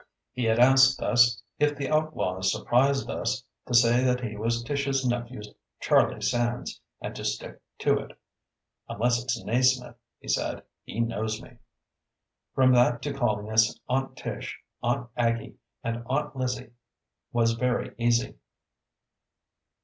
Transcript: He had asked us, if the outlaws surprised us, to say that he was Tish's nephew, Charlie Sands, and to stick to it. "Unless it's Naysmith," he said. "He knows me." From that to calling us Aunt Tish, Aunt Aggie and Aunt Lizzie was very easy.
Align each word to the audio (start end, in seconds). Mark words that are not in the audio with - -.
He 0.33 0.45
had 0.45 0.57
asked 0.57 0.99
us, 1.03 1.43
if 1.59 1.75
the 1.77 1.87
outlaws 1.91 2.51
surprised 2.51 3.07
us, 3.07 3.43
to 3.67 3.75
say 3.75 4.03
that 4.03 4.21
he 4.21 4.35
was 4.35 4.63
Tish's 4.63 5.05
nephew, 5.05 5.41
Charlie 5.79 6.21
Sands, 6.23 6.81
and 7.01 7.15
to 7.15 7.23
stick 7.23 7.61
to 7.77 7.99
it. 7.99 8.19
"Unless 8.89 9.23
it's 9.23 9.39
Naysmith," 9.43 9.93
he 10.19 10.27
said. 10.27 10.63
"He 10.85 10.99
knows 11.01 11.39
me." 11.39 11.51
From 12.55 12.73
that 12.73 13.03
to 13.03 13.13
calling 13.13 13.51
us 13.51 13.79
Aunt 13.89 14.17
Tish, 14.17 14.57
Aunt 14.81 15.07
Aggie 15.15 15.57
and 15.83 16.01
Aunt 16.09 16.35
Lizzie 16.35 16.71
was 17.31 17.53
very 17.53 17.93
easy. 17.99 18.37